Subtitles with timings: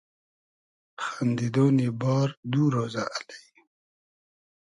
[1.05, 3.29] خئندیدۉنی بار دو رۉزۂ الݷ